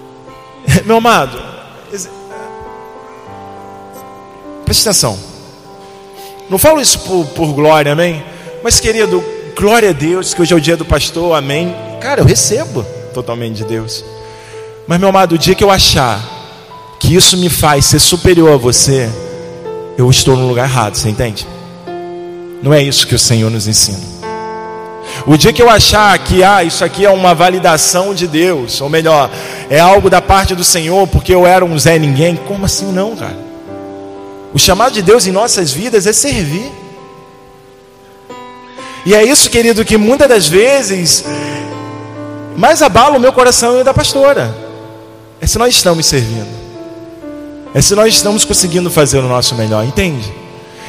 [0.86, 1.38] Meu amado,
[4.64, 5.37] Preste atenção.
[6.50, 8.24] Não falo isso por, por glória, amém?
[8.64, 9.24] Mas, querido,
[9.56, 11.76] glória a Deus, que hoje é o dia do pastor, amém.
[12.00, 14.04] Cara, eu recebo totalmente de Deus.
[14.88, 16.22] Mas, meu amado, o dia que eu achar
[17.00, 19.10] que isso me faz ser superior a você,
[19.98, 21.46] eu estou no lugar errado, você entende?
[22.64, 24.18] Não é isso que o Senhor nos ensina.
[25.26, 28.90] O dia que eu achar que ah, isso aqui é uma validação de Deus, ou
[28.90, 29.30] melhor,
[29.70, 33.16] é algo da parte do Senhor, porque eu era um Zé Ninguém, como assim não,
[33.16, 33.47] cara?
[34.54, 36.72] O chamado de Deus em nossas vidas é servir.
[39.06, 41.24] E é isso, querido, que muitas das vezes
[42.58, 44.54] mais abala o meu coração e o da pastora.
[45.40, 46.50] É se nós estamos servindo.
[47.74, 50.34] É se nós estamos conseguindo fazer o nosso melhor, entende?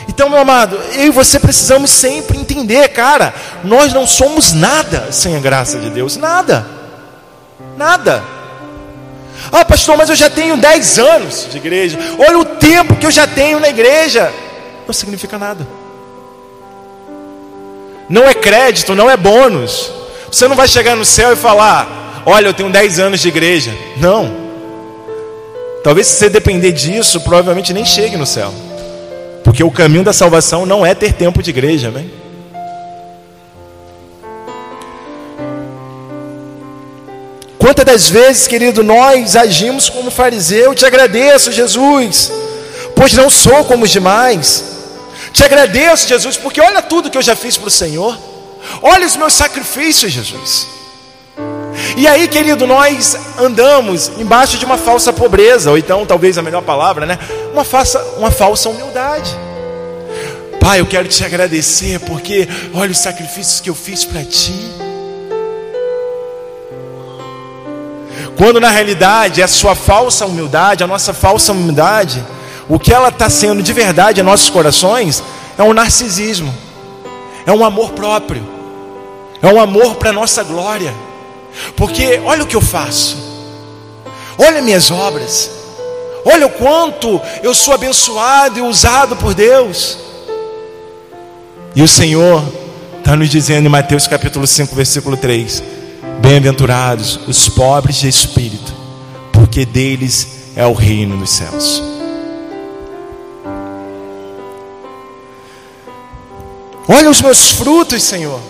[0.08, 5.36] Então, meu amado, eu e você precisamos sempre entender, cara, nós não somos nada sem
[5.36, 6.66] a graça de Deus, nada.
[7.76, 8.22] Nada.
[9.52, 11.98] Ah, pastor, mas eu já tenho 10 anos de igreja.
[12.18, 14.32] Olha o tempo que eu já tenho na igreja.
[14.86, 15.66] Não significa nada.
[18.08, 19.92] Não é crédito, não é bônus.
[20.30, 23.72] Você não vai chegar no céu e falar: Olha, eu tenho 10 anos de igreja.
[23.96, 24.48] Não.
[25.82, 28.52] Talvez se você depender disso, provavelmente nem chegue no céu.
[29.44, 32.10] Porque o caminho da salvação não é ter tempo de igreja, amém?
[37.68, 40.74] Quantas das vezes, querido, nós agimos como fariseu?
[40.74, 42.32] Te agradeço, Jesus,
[42.96, 44.64] pois não sou como os demais.
[45.34, 48.18] Te agradeço, Jesus, porque olha tudo que eu já fiz para o Senhor.
[48.80, 50.66] Olha os meus sacrifícios, Jesus.
[51.94, 56.62] E aí, querido, nós andamos embaixo de uma falsa pobreza, ou então, talvez a melhor
[56.62, 57.18] palavra, né?
[57.52, 59.30] Uma falsa, uma falsa humildade.
[60.58, 64.87] Pai, eu quero te agradecer porque olha os sacrifícios que eu fiz para ti.
[68.38, 72.24] Quando na realidade é a sua falsa humildade, a nossa falsa humildade,
[72.68, 75.24] o que ela está sendo de verdade em nossos corações
[75.58, 76.54] é um narcisismo,
[77.44, 78.46] é um amor próprio,
[79.42, 80.94] é um amor para nossa glória.
[81.74, 83.16] Porque olha o que eu faço,
[84.38, 85.50] olha minhas obras,
[86.24, 89.98] olha o quanto eu sou abençoado e usado por Deus.
[91.74, 92.44] E o Senhor
[93.00, 95.77] está nos dizendo em Mateus capítulo 5, versículo 3:
[96.20, 98.72] Bem-aventurados os pobres de espírito,
[99.32, 101.82] porque deles é o reino dos céus.
[106.88, 108.40] Olha os meus frutos, Senhor.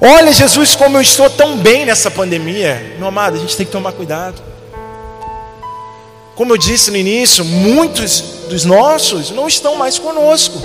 [0.00, 2.96] Olha, Jesus, como eu estou tão bem nessa pandemia.
[2.98, 4.42] Meu amado, a gente tem que tomar cuidado.
[6.34, 10.58] Como eu disse no início, muitos dos nossos não estão mais conosco.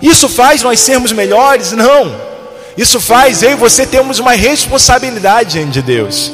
[0.00, 1.72] Isso faz nós sermos melhores?
[1.72, 2.31] Não.
[2.76, 6.32] Isso faz eu e você termos uma responsabilidade diante de Deus.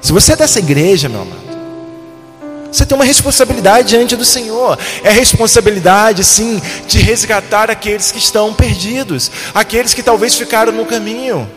[0.00, 1.50] Se você é dessa igreja, meu amado,
[2.72, 4.78] você tem uma responsabilidade diante do Senhor.
[5.02, 11.50] É responsabilidade, sim, de resgatar aqueles que estão perdidos, aqueles que talvez ficaram no caminho.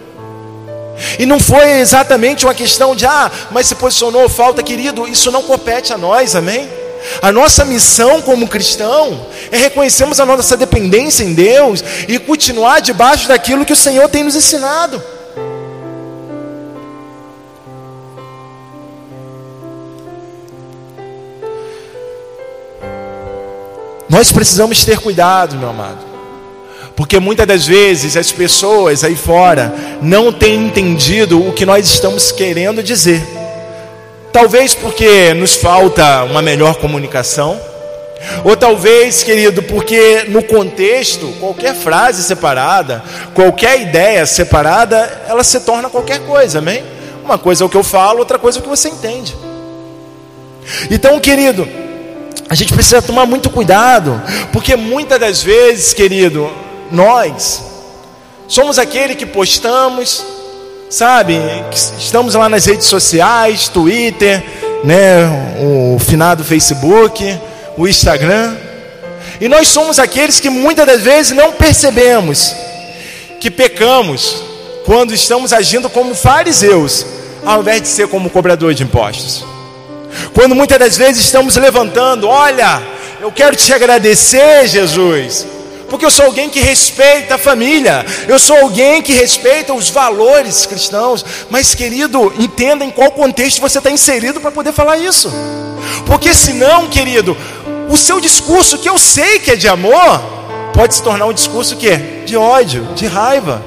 [1.19, 5.43] E não foi exatamente uma questão de, ah, mas se posicionou, falta, querido, isso não
[5.43, 6.69] compete a nós, amém?
[7.21, 13.27] A nossa missão como cristão é reconhecermos a nossa dependência em Deus e continuar debaixo
[13.27, 15.01] daquilo que o Senhor tem nos ensinado.
[24.09, 26.05] Nós precisamos ter cuidado, meu amado,
[26.95, 32.31] porque muitas das vezes as pessoas aí fora não têm entendido o que nós estamos
[32.31, 33.42] querendo dizer.
[34.33, 37.61] Talvez porque nos falta uma melhor comunicação,
[38.43, 43.03] ou talvez, querido, porque no contexto, qualquer frase separada,
[43.35, 46.83] qualquer ideia separada, ela se torna qualquer coisa, amém?
[47.23, 49.35] Uma coisa é o que eu falo, outra coisa é o que você entende.
[50.89, 51.67] Então, querido,
[52.49, 54.19] a gente precisa tomar muito cuidado,
[54.51, 56.51] porque muitas das vezes, querido,
[56.91, 57.61] nós
[58.47, 60.32] somos aquele que postamos,
[60.93, 61.41] sabe,
[61.97, 64.43] estamos lá nas redes sociais, Twitter,
[64.84, 67.39] né, o finado Facebook,
[67.75, 68.56] o Instagram,
[69.41, 72.56] e nós somos aqueles que muitas das vezes não percebemos
[73.39, 74.43] que pecamos
[74.86, 77.08] quando estamos agindo como fariseus,
[77.43, 79.43] ao invés de ser como cobrador de impostos.
[80.36, 82.84] Quando muitas das vezes estamos levantando, olha,
[83.19, 85.47] eu quero te agradecer, Jesus,
[85.93, 90.65] porque eu sou alguém que respeita a família, eu sou alguém que respeita os valores
[90.65, 95.32] cristãos, mas querido, entenda em qual contexto você está inserido para poder falar isso,
[96.08, 97.38] porque senão, querido,
[97.88, 100.19] o seu discurso, que eu sei que é de amor,
[100.73, 103.63] pode se tornar um discurso que de ódio, de raiva,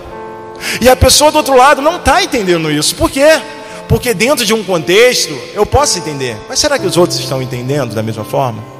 [0.80, 3.40] e a pessoa do outro lado não está entendendo isso, por quê?
[3.88, 7.94] Porque dentro de um contexto eu posso entender, mas será que os outros estão entendendo
[7.94, 8.75] da mesma forma?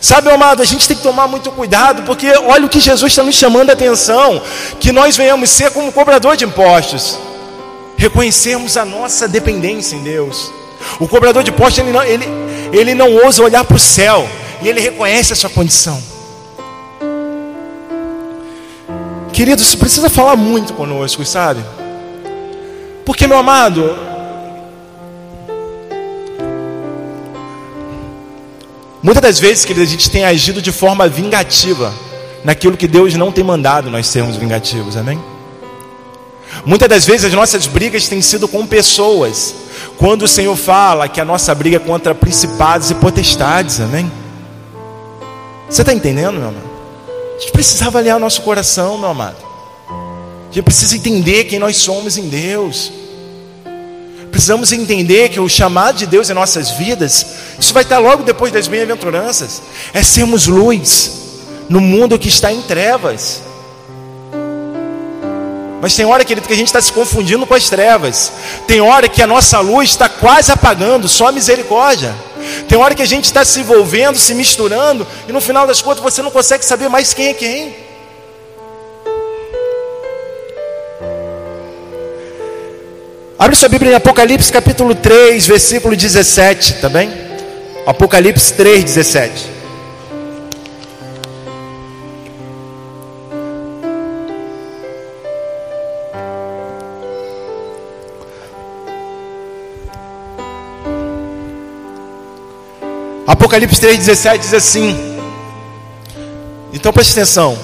[0.00, 3.22] Sabe, amado, a gente tem que tomar muito cuidado, porque olha o que Jesus está
[3.22, 4.42] nos chamando a atenção:
[4.80, 7.18] que nós venhamos ser como cobrador de impostos,
[7.96, 10.52] reconhecermos a nossa dependência em Deus.
[11.00, 12.26] O cobrador de impostos, ele não, ele,
[12.72, 14.28] ele não ousa olhar para o céu,
[14.62, 16.02] e ele reconhece a sua condição.
[19.32, 21.62] Queridos, precisa falar muito conosco, sabe?
[23.04, 23.94] Porque, meu amado,
[29.06, 31.94] muitas das vezes, que a gente tem agido de forma vingativa
[32.44, 35.18] naquilo que Deus não tem mandado nós sermos vingativos, amém?
[36.64, 39.54] Muitas das vezes as nossas brigas têm sido com pessoas,
[39.96, 44.10] quando o Senhor fala que a nossa briga é contra principados e potestades, amém?
[45.70, 46.66] Você está entendendo, meu amado?
[47.36, 49.46] A gente precisa avaliar o nosso coração, meu amado
[50.56, 52.90] gente precisa entender quem nós somos em Deus.
[54.36, 57.24] Precisamos entender que o chamado de Deus em nossas vidas,
[57.58, 59.62] isso vai estar logo depois das bem-aventuranças,
[59.94, 61.12] é sermos luz
[61.70, 63.40] no mundo que está em trevas.
[65.80, 68.30] Mas tem hora, querido, que a gente está se confundindo com as trevas.
[68.68, 72.14] Tem hora que a nossa luz está quase apagando, só misericórdia.
[72.68, 76.02] Tem hora que a gente está se envolvendo, se misturando, e no final das contas
[76.02, 77.85] você não consegue saber mais quem é quem.
[83.38, 87.10] Abre sua Bíblia em Apocalipse capítulo 3, versículo 17, tá bem?
[87.84, 89.30] Apocalipse 3,17.
[103.26, 104.96] Apocalipse 3,17 diz assim.
[106.72, 107.58] Então preste atenção.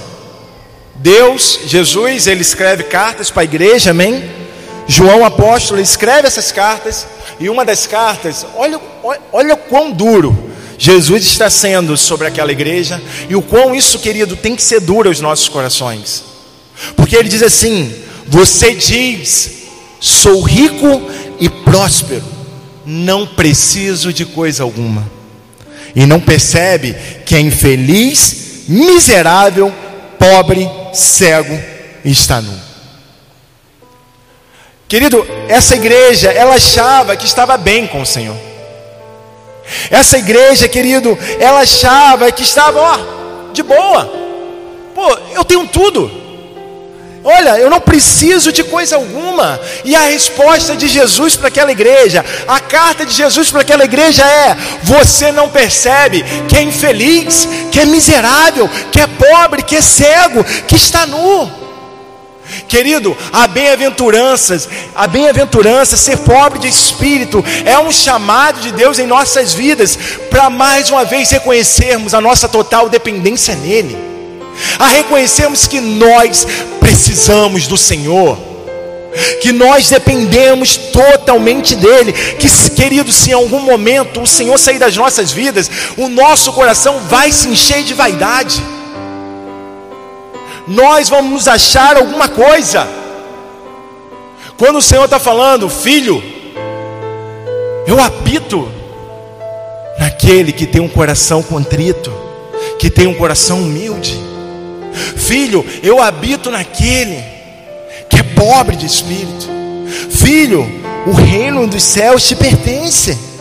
[0.97, 4.42] Deus, Jesus, ele escreve cartas para a igreja, amém?
[4.87, 7.07] João apóstolo escreve essas cartas,
[7.39, 13.01] e uma das cartas, olha, olha, olha quão duro Jesus está sendo sobre aquela igreja,
[13.29, 16.25] e o quão isso, querido, tem que ser duro aos nossos corações.
[16.97, 17.95] Porque ele diz assim:
[18.27, 19.69] Você diz,
[20.01, 21.03] sou rico
[21.39, 22.25] e próspero,
[22.85, 25.23] não preciso de coisa alguma
[25.95, 29.73] e não percebe que é infeliz, miserável,
[30.19, 31.59] pobre, cego
[32.05, 32.72] e está nu.
[34.93, 38.37] Querido, essa igreja, ela achava que estava bem com o Senhor.
[39.91, 42.99] Essa igreja, querido, ela achava que estava, ó,
[43.55, 44.05] de boa.
[44.95, 46.11] Pô, eu tenho tudo.
[47.25, 49.59] Olha, eu não preciso de coisa alguma.
[49.83, 54.23] E a resposta de Jesus para aquela igreja, a carta de Jesus para aquela igreja
[54.27, 59.81] é: você não percebe que é infeliz, que é miserável, que é pobre, que é
[59.81, 61.62] cego, que está nu.
[62.69, 69.07] Querido, a bem-aventuranças, a bem-aventurança, ser pobre de espírito, é um chamado de Deus em
[69.07, 69.99] nossas vidas,
[70.31, 74.13] para mais uma vez reconhecermos a nossa total dependência nele
[74.79, 76.47] a reconhecermos que nós
[76.81, 78.39] precisamos do Senhor,
[79.41, 84.97] que nós dependemos totalmente dEle, que, querido, se em algum momento o Senhor sair das
[84.97, 88.63] nossas vidas, o nosso coração vai se encher de vaidade,
[90.67, 92.87] nós vamos achar alguma coisa,
[94.57, 96.23] quando o Senhor está falando, filho,
[97.87, 98.71] eu habito
[99.99, 102.13] naquele que tem um coração contrito,
[102.79, 104.19] que tem um coração humilde.
[105.17, 107.25] Filho, eu habito naquele
[108.09, 109.49] que é pobre de espírito.
[110.11, 110.65] Filho,
[111.07, 113.32] o reino dos céus te pertence.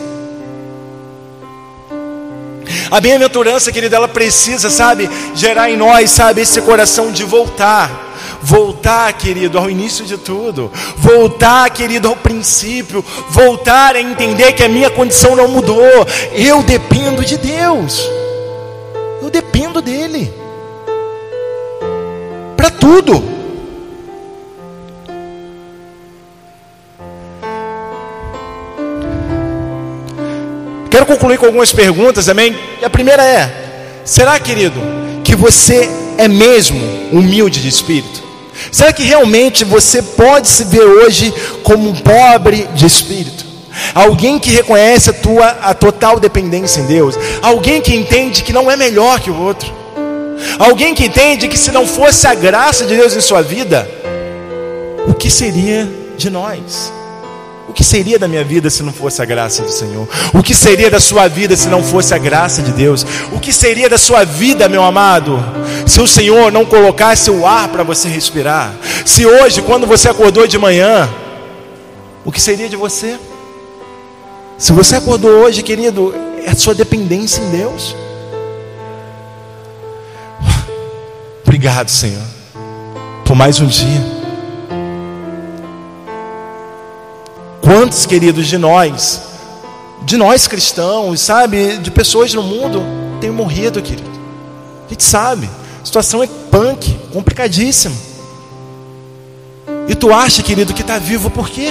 [2.92, 8.10] A bem-aventurança, querida, ela precisa, sabe, gerar em nós, sabe, esse coração de voltar.
[8.42, 10.70] Voltar, querido, ao início de tudo.
[10.98, 13.02] Voltar, querido, ao princípio.
[13.30, 16.06] Voltar a entender que a minha condição não mudou.
[16.34, 18.06] Eu dependo de Deus.
[19.22, 20.30] Eu dependo dEle
[22.54, 23.31] para tudo.
[30.92, 32.54] Quero concluir com algumas perguntas também.
[32.82, 33.50] A primeira é:
[34.04, 34.78] será, querido,
[35.24, 35.88] que você
[36.18, 36.78] é mesmo
[37.10, 38.22] humilde de espírito?
[38.70, 41.32] Será que realmente você pode se ver hoje
[41.62, 43.42] como um pobre de espírito?
[43.94, 48.70] Alguém que reconhece a tua a total dependência em Deus, alguém que entende que não
[48.70, 49.72] é melhor que o outro.
[50.58, 53.88] Alguém que entende que se não fosse a graça de Deus em sua vida,
[55.08, 55.88] o que seria
[56.18, 56.92] de nós?
[57.72, 60.06] O que seria da minha vida se não fosse a graça do Senhor?
[60.34, 63.02] O que seria da sua vida se não fosse a graça de Deus?
[63.32, 65.42] O que seria da sua vida, meu amado,
[65.86, 68.74] se o Senhor não colocasse o ar para você respirar?
[69.06, 71.08] Se hoje, quando você acordou de manhã,
[72.26, 73.18] o que seria de você?
[74.58, 76.14] Se você acordou hoje, querido,
[76.44, 77.96] é a sua dependência em Deus.
[81.42, 82.26] Obrigado, Senhor,
[83.24, 84.21] por mais um dia.
[87.72, 89.22] Quantos, queridos, de nós,
[90.02, 92.82] de nós cristãos, sabe, de pessoas no mundo,
[93.18, 94.10] têm morrido, querido.
[94.86, 95.48] A gente sabe,
[95.80, 97.96] a situação é punk, complicadíssima.
[99.88, 101.70] E tu acha, querido, que está vivo por quê?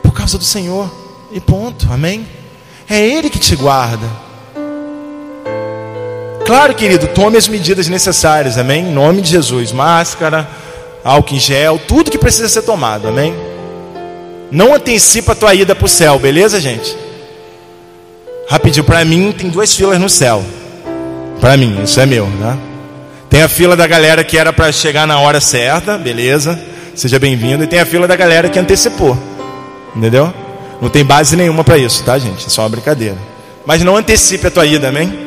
[0.00, 0.88] Por causa do Senhor.
[1.32, 2.24] E ponto, amém?
[2.88, 4.06] É Ele que te guarda.
[6.46, 8.86] Claro, querido, tome as medidas necessárias, amém?
[8.86, 10.48] Em nome de Jesus, máscara,
[11.02, 13.51] álcool em gel, tudo que precisa ser tomado, amém?
[14.52, 16.94] Não antecipa a tua ida para o céu, beleza, gente?
[18.46, 20.44] Rapidinho, para mim tem duas filas no céu.
[21.40, 22.58] Para mim, isso é meu, né?
[23.30, 26.60] Tem a fila da galera que era para chegar na hora certa, beleza?
[26.94, 27.64] Seja bem-vindo.
[27.64, 29.16] E tem a fila da galera que antecipou,
[29.96, 30.30] entendeu?
[30.82, 32.46] Não tem base nenhuma para isso, tá, gente?
[32.46, 33.16] É só uma brincadeira.
[33.64, 35.18] Mas não antecipe a tua ida, amém?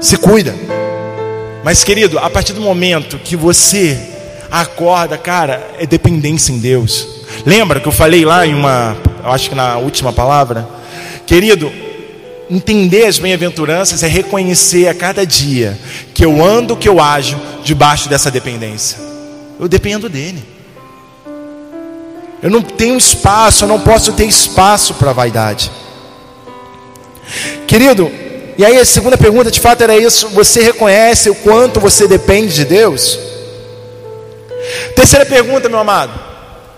[0.00, 0.52] Se cuida.
[1.62, 4.15] Mas, querido, a partir do momento que você
[4.50, 7.06] acorda, cara, é dependência em Deus.
[7.44, 10.68] Lembra que eu falei lá em uma, acho que na última palavra?
[11.26, 11.72] Querido,
[12.48, 15.78] entender as bem-aventuranças é reconhecer a cada dia
[16.14, 18.98] que eu ando, que eu ajo debaixo dessa dependência.
[19.58, 20.42] Eu dependo dele.
[22.42, 25.70] Eu não tenho espaço, eu não posso ter espaço para vaidade.
[27.66, 28.10] Querido,
[28.56, 32.54] e aí a segunda pergunta de fato era isso: você reconhece o quanto você depende
[32.54, 33.18] de Deus?
[34.94, 36.12] Terceira pergunta, meu amado,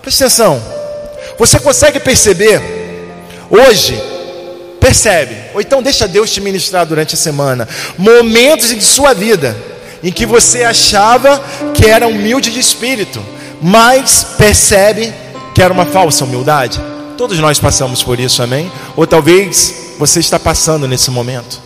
[0.01, 0.61] preste atenção.
[1.37, 2.61] Você consegue perceber
[3.49, 4.01] hoje?
[4.79, 9.55] Percebe, ou então deixa Deus te ministrar durante a semana, momentos de sua vida
[10.01, 11.41] em que você achava
[11.73, 13.23] que era humilde de espírito,
[13.61, 15.13] mas percebe
[15.53, 16.79] que era uma falsa humildade.
[17.17, 18.71] Todos nós passamos por isso, amém?
[18.95, 21.59] Ou talvez você está passando nesse momento.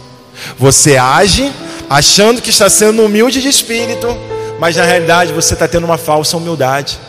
[0.58, 1.52] Você age
[1.88, 4.18] achando que está sendo humilde de espírito,
[4.60, 7.00] mas na realidade você está tendo uma falsa humildade.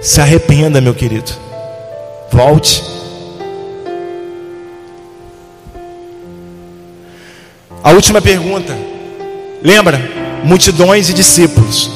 [0.00, 1.32] Se arrependa, meu querido.
[2.30, 2.82] Volte.
[7.82, 8.76] A última pergunta.
[9.62, 10.00] Lembra?
[10.44, 11.90] Multidões e discípulos.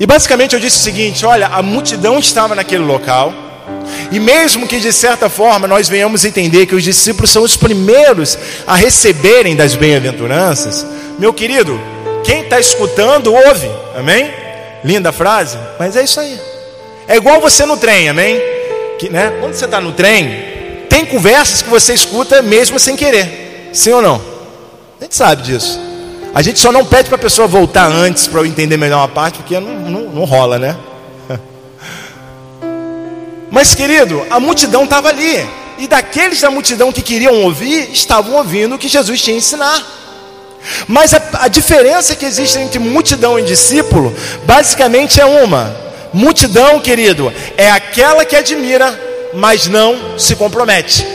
[0.00, 3.32] E basicamente eu disse o seguinte: olha, a multidão estava naquele local,
[4.10, 8.38] e mesmo que de certa forma nós venhamos entender que os discípulos são os primeiros
[8.66, 10.86] a receberem das bem-aventuranças,
[11.18, 11.78] meu querido,
[12.24, 14.32] quem está escutando, ouve, amém?
[14.84, 16.38] Linda frase, mas é isso aí.
[17.08, 18.40] É igual você no trem, amém?
[18.98, 19.32] Que, né?
[19.40, 24.00] Quando você está no trem, tem conversas que você escuta mesmo sem querer, sim ou
[24.00, 24.20] não?
[25.00, 25.80] A gente sabe disso.
[26.34, 29.08] A gente só não pede para a pessoa voltar antes para eu entender melhor uma
[29.08, 30.76] parte, porque não, não, não rola, né?
[33.50, 35.44] Mas, querido, a multidão estava ali.
[35.78, 39.86] E daqueles da multidão que queriam ouvir, estavam ouvindo o que Jesus tinha a ensinar.
[40.86, 45.74] Mas a, a diferença que existe entre multidão e discípulo, basicamente é uma:
[46.12, 48.98] multidão, querido, é aquela que admira,
[49.34, 51.06] mas não se compromete.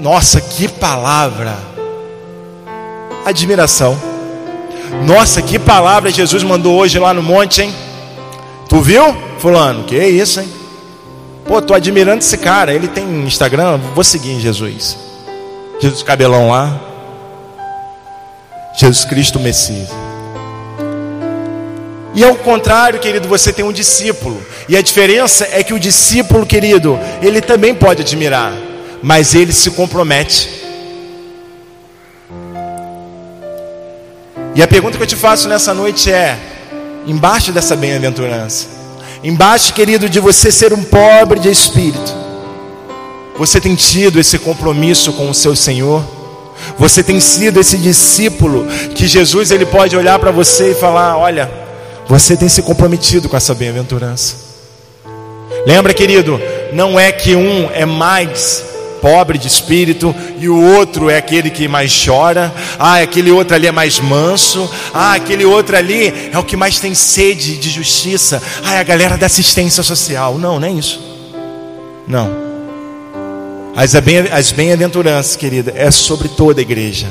[0.00, 1.56] Nossa, que palavra!
[3.24, 3.98] Admiração.
[5.04, 7.74] Nossa, que palavra Jesus mandou hoje lá no monte, hein?
[8.68, 9.84] Tu viu, Fulano?
[9.84, 10.48] Que isso, hein?
[11.44, 12.74] Pô, tô admirando esse cara.
[12.74, 14.96] Ele tem Instagram, vou seguir Jesus.
[15.80, 16.78] Jesus cabelão lá.
[18.76, 19.88] Jesus Cristo Messias.
[22.14, 24.40] E ao contrário, querido, você tem um discípulo.
[24.68, 28.52] E a diferença é que o discípulo, querido, ele também pode admirar,
[29.02, 30.48] mas ele se compromete.
[34.54, 36.38] E a pergunta que eu te faço nessa noite é:
[37.06, 38.66] embaixo dessa bem-aventurança,
[39.22, 42.14] embaixo, querido, de você ser um pobre de espírito,
[43.36, 46.15] você tem tido esse compromisso com o seu Senhor?
[46.78, 51.50] Você tem sido esse discípulo que Jesus ele pode olhar para você e falar: Olha,
[52.06, 54.46] você tem se comprometido com essa bem-aventurança.
[55.66, 56.40] Lembra, querido,
[56.72, 58.64] não é que um é mais
[59.00, 63.66] pobre de espírito, e o outro é aquele que mais chora, ah, aquele outro ali
[63.66, 68.42] é mais manso, ah, aquele outro ali é o que mais tem sede de justiça,
[68.64, 70.38] ah, é a galera da assistência social.
[70.38, 71.00] Não, não é isso.
[72.06, 72.45] Não.
[73.76, 77.08] As bem-aventuranças, querida, é sobre toda a igreja.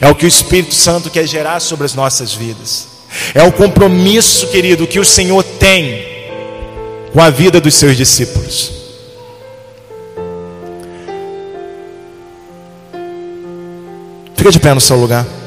[0.00, 2.88] É o que o Espírito Santo quer gerar sobre as nossas vidas.
[3.32, 6.04] É o compromisso, querido, que o Senhor tem
[7.12, 8.72] com a vida dos seus discípulos.
[14.34, 15.37] Fica de pé no seu lugar.